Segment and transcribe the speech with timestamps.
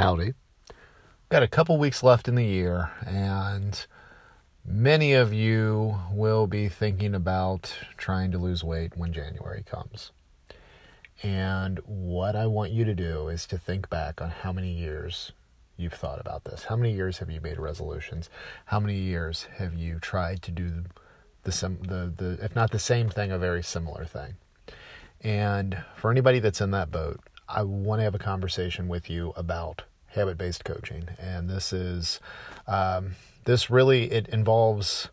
[0.00, 0.32] Howdy.
[1.28, 3.86] Got a couple weeks left in the year, and
[4.64, 10.10] many of you will be thinking about trying to lose weight when January comes.
[11.22, 15.32] And what I want you to do is to think back on how many years
[15.76, 16.64] you've thought about this.
[16.64, 18.30] How many years have you made resolutions?
[18.64, 20.84] How many years have you tried to do
[21.42, 21.50] the
[21.82, 24.36] the the if not the same thing, a very similar thing?
[25.20, 27.20] And for anybody that's in that boat,
[27.52, 31.08] I want to have a conversation with you about habit based coaching.
[31.18, 32.20] And this is,
[32.66, 33.12] um,
[33.44, 35.08] this really, it involves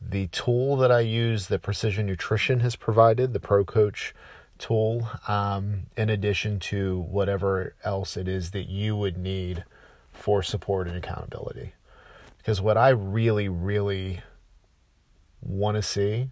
[0.00, 4.14] the tool that I use that Precision Nutrition has provided, the Pro Coach
[4.58, 9.64] tool, um, in addition to whatever else it is that you would need
[10.12, 11.72] for support and accountability.
[12.38, 14.20] Because what I really, really
[15.42, 16.30] want to see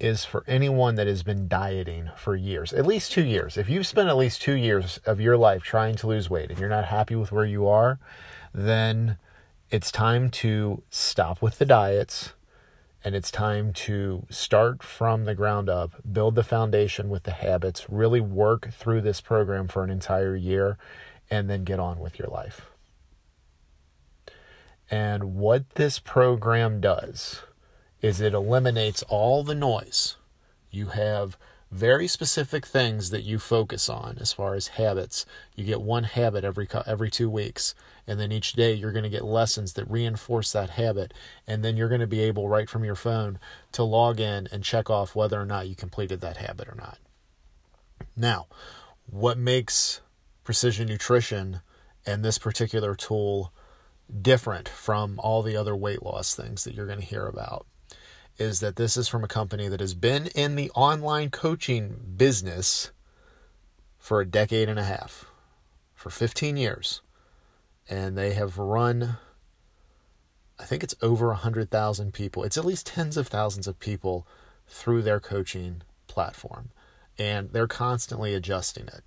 [0.00, 3.56] is for anyone that has been dieting for years, at least two years.
[3.56, 6.58] If you've spent at least two years of your life trying to lose weight and
[6.58, 7.98] you're not happy with where you are,
[8.52, 9.18] then
[9.70, 12.32] it's time to stop with the diets
[13.04, 17.86] and it's time to start from the ground up, build the foundation with the habits,
[17.88, 20.76] really work through this program for an entire year,
[21.30, 22.70] and then get on with your life.
[24.90, 27.42] And what this program does
[28.02, 30.16] is it eliminates all the noise.
[30.70, 31.36] You have
[31.70, 35.24] very specific things that you focus on as far as habits.
[35.54, 37.74] You get one habit every every 2 weeks
[38.06, 41.14] and then each day you're going to get lessons that reinforce that habit
[41.46, 43.38] and then you're going to be able right from your phone
[43.72, 46.98] to log in and check off whether or not you completed that habit or not.
[48.16, 48.48] Now,
[49.06, 50.00] what makes
[50.42, 51.60] precision nutrition
[52.04, 53.52] and this particular tool
[54.20, 57.66] different from all the other weight loss things that you're going to hear about
[58.40, 62.90] is that this is from a company that has been in the online coaching business
[63.98, 65.26] for a decade and a half,
[65.94, 67.02] for 15 years.
[67.88, 69.18] And they have run,
[70.58, 72.42] I think it's over 100,000 people.
[72.42, 74.26] It's at least tens of thousands of people
[74.66, 76.70] through their coaching platform.
[77.18, 79.02] And they're constantly adjusting it.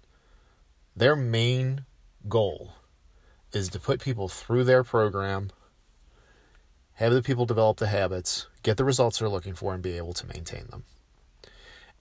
[0.96, 1.86] Their main
[2.30, 2.74] goal
[3.52, 5.50] is to put people through their program
[6.96, 10.14] have the people develop the habits, get the results they're looking for, and be able
[10.14, 10.84] to maintain them.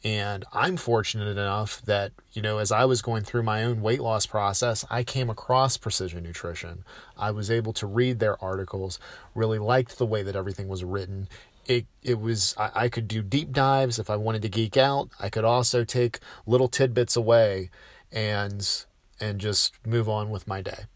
[0.05, 4.01] And I'm fortunate enough that, you know, as I was going through my own weight
[4.01, 6.85] loss process, I came across precision nutrition.
[7.17, 8.99] I was able to read their articles,
[9.35, 11.29] really liked the way that everything was written.
[11.67, 15.11] It, it was, I, I could do deep dives if I wanted to geek out.
[15.21, 17.71] I could also take little tidbits away
[18.11, 18.85] and,
[19.21, 20.87] and just move on with my day.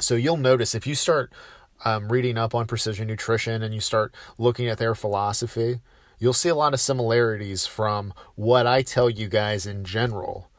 [0.00, 1.32] So you'll notice if you start
[1.84, 5.80] um, reading up on precision nutrition and you start looking at their philosophy,
[6.18, 10.50] you'll see a lot of similarities from what I tell you guys in general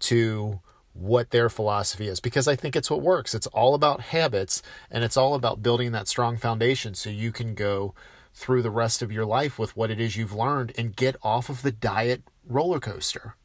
[0.00, 0.60] to
[0.92, 3.34] what their philosophy is because I think it's what works.
[3.34, 7.54] It's all about habits and it's all about building that strong foundation so you can
[7.54, 7.94] go
[8.32, 11.48] through the rest of your life with what it is you've learned and get off
[11.48, 13.36] of the diet roller coaster.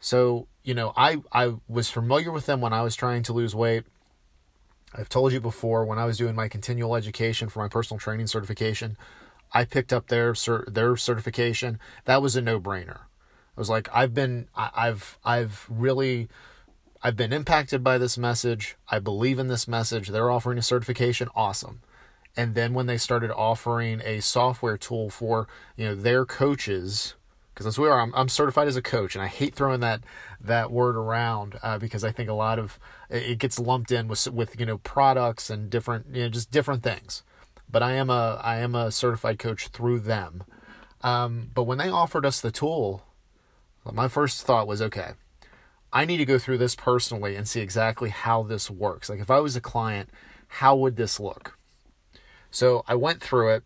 [0.00, 3.54] So, you know, I I was familiar with them when I was trying to lose
[3.54, 3.84] weight.
[4.94, 8.26] I've told you before when I was doing my continual education for my personal training
[8.26, 8.96] certification,
[9.52, 10.34] I picked up their
[10.66, 11.78] their certification.
[12.04, 13.00] That was a no-brainer.
[13.00, 16.28] I was like, I've been I've I've really
[17.02, 18.76] I've been impacted by this message.
[18.88, 20.08] I believe in this message.
[20.08, 21.80] They're offering a certification, awesome.
[22.36, 27.14] And then when they started offering a software tool for, you know, their coaches
[27.58, 30.04] because that's where I'm, I'm certified as a coach, and I hate throwing that
[30.40, 32.78] that word around uh, because I think a lot of
[33.10, 36.84] it gets lumped in with with you know products and different you know just different
[36.84, 37.24] things.
[37.68, 40.44] But I am a I am a certified coach through them.
[41.00, 43.02] Um, but when they offered us the tool,
[43.84, 45.14] my first thought was okay.
[45.92, 49.08] I need to go through this personally and see exactly how this works.
[49.08, 50.10] Like if I was a client,
[50.46, 51.58] how would this look?
[52.52, 53.64] So I went through it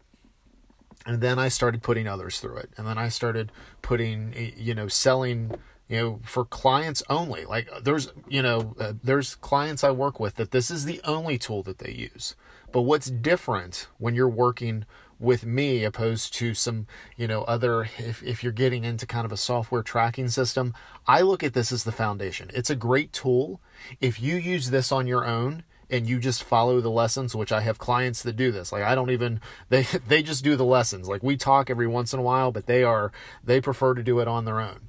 [1.07, 2.71] and then I started putting others through it.
[2.77, 5.53] And then I started putting, you know, selling,
[5.89, 7.45] you know, for clients only.
[7.45, 11.39] Like there's, you know, uh, there's clients I work with that this is the only
[11.39, 12.37] tool that they use.
[12.71, 14.87] But what's different when you're working
[15.19, 16.87] with me opposed to some,
[17.17, 20.75] you know, other, if, if you're getting into kind of a software tracking system,
[21.07, 22.51] I look at this as the foundation.
[22.55, 23.61] It's a great tool.
[24.01, 27.61] If you use this on your own, and you just follow the lessons which i
[27.61, 28.73] have clients that do this.
[28.73, 31.09] Like i don't even they they just do the lessons.
[31.09, 33.13] Like we talk every once in a while but they are
[33.45, 34.81] they prefer to do it on their own.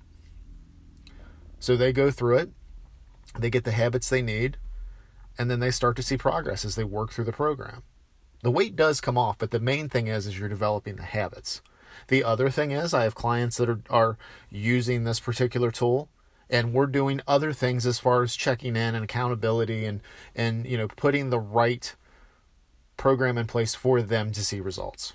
[1.59, 2.51] So they go through it
[3.37, 4.57] they get the habits they need
[5.37, 7.83] and then they start to see progress as they work through the program.
[8.43, 11.61] The weight does come off but the main thing is is you're developing the habits.
[12.07, 14.17] The other thing is i have clients that are, are
[14.49, 16.09] using this particular tool
[16.53, 20.01] and we're doing other things as far as checking in and accountability and
[20.35, 21.95] and you know putting the right
[22.95, 25.13] program in place for them to see results.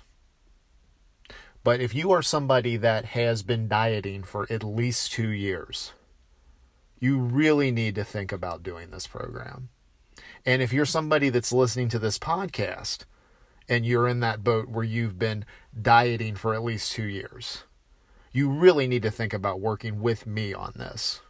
[1.63, 5.93] But if you are somebody that has been dieting for at least 2 years,
[6.99, 9.69] you really need to think about doing this program.
[10.45, 13.05] And if you're somebody that's listening to this podcast
[13.67, 15.45] and you're in that boat where you've been
[15.79, 17.63] dieting for at least 2 years,
[18.31, 21.21] you really need to think about working with me on this.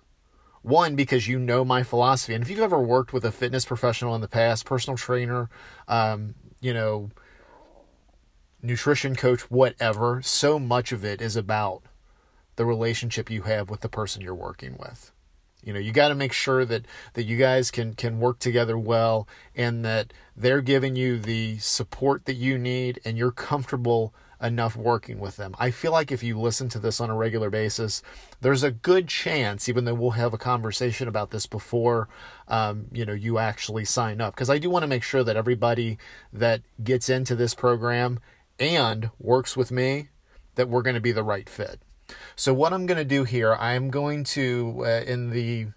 [0.61, 2.33] One, because you know my philosophy.
[2.33, 5.49] And if you've ever worked with a fitness professional in the past, personal trainer,
[5.87, 7.09] um, you know,
[8.61, 11.83] nutrition coach, whatever, so much of it is about
[12.57, 15.13] the relationship you have with the person you're working with.
[15.63, 18.77] You know, you got to make sure that that you guys can can work together
[18.77, 24.75] well and that they're giving you the support that you need and you're comfortable enough
[24.75, 25.53] working with them.
[25.59, 28.01] I feel like if you listen to this on a regular basis,
[28.41, 32.07] there's a good chance, even though we'll have a conversation about this before,
[32.47, 34.35] um, you know, you actually sign up.
[34.35, 35.97] Because I do want to make sure that everybody
[36.31, 38.19] that gets into this program
[38.57, 40.09] and works with me,
[40.55, 41.81] that we're going to be the right fit.
[42.35, 45.67] So what I'm going to do here, I'm going to uh, in the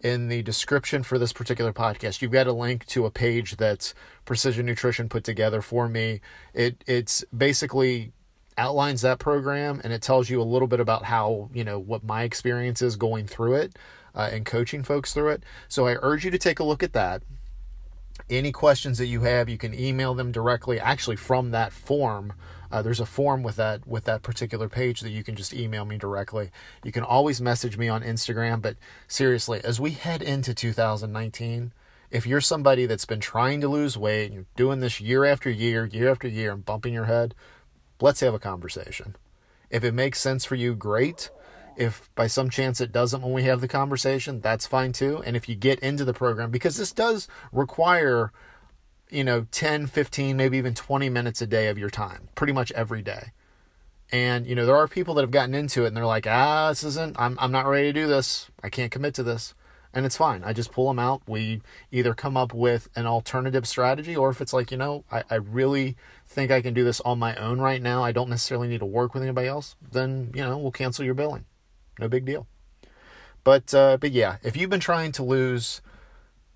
[0.00, 3.94] in the description for this particular podcast, you've got a link to a page that's
[4.24, 6.20] Precision Nutrition put together for me.
[6.54, 8.12] It it's basically
[8.56, 12.02] outlines that program and it tells you a little bit about how you know what
[12.02, 13.78] my experience is going through it
[14.14, 15.44] uh, and coaching folks through it.
[15.68, 17.22] So I urge you to take a look at that.
[18.28, 22.34] Any questions that you have, you can email them directly, actually from that form
[22.70, 25.84] uh, there's a form with that with that particular page that you can just email
[25.84, 26.50] me directly.
[26.84, 28.60] You can always message me on Instagram.
[28.60, 28.76] But
[29.06, 31.72] seriously, as we head into 2019,
[32.10, 35.50] if you're somebody that's been trying to lose weight and you're doing this year after
[35.50, 37.34] year, year after year, and bumping your head,
[38.00, 39.16] let's have a conversation.
[39.70, 41.30] If it makes sense for you, great.
[41.76, 45.22] If by some chance it doesn't when we have the conversation, that's fine too.
[45.24, 48.32] And if you get into the program, because this does require
[49.10, 52.72] you know 10 15 maybe even 20 minutes a day of your time pretty much
[52.72, 53.32] every day.
[54.10, 56.68] And you know there are people that have gotten into it and they're like ah
[56.70, 58.50] this isn't i'm, I'm not ready to do this.
[58.62, 59.54] I can't commit to this.
[59.94, 60.44] And it's fine.
[60.44, 61.22] I just pull them out.
[61.26, 65.24] We either come up with an alternative strategy or if it's like you know I,
[65.30, 65.96] I really
[66.26, 68.86] think i can do this on my own right now i don't necessarily need to
[68.86, 71.46] work with anybody else then you know we'll cancel your billing.
[71.98, 72.46] No big deal.
[73.44, 75.80] But uh, but yeah if you've been trying to lose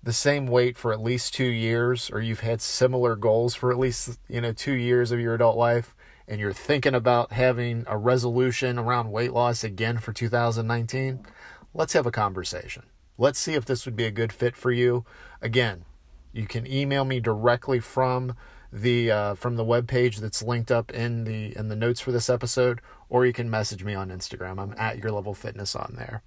[0.03, 3.79] the same weight for at least two years, or you've had similar goals for at
[3.79, 5.95] least, you know, two years of your adult life,
[6.27, 11.25] and you're thinking about having a resolution around weight loss again for 2019,
[11.73, 12.83] let's have a conversation.
[13.17, 15.05] Let's see if this would be a good fit for you.
[15.41, 15.85] Again,
[16.33, 18.35] you can email me directly from
[18.71, 22.11] the uh, from the web page that's linked up in the in the notes for
[22.11, 24.59] this episode, or you can message me on Instagram.
[24.59, 26.23] I'm at your level fitness on there.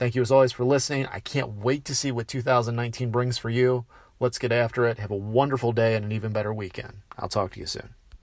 [0.00, 1.04] Thank you as always for listening.
[1.12, 3.84] I can't wait to see what 2019 brings for you.
[4.18, 4.98] Let's get after it.
[4.98, 7.02] Have a wonderful day and an even better weekend.
[7.18, 7.90] I'll talk to you soon.